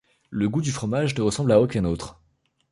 [0.31, 2.19] Le goût du fromage ne ressemble à aucun autre.